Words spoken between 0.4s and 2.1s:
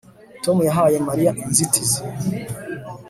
Tom yahaye Mariya inzitizi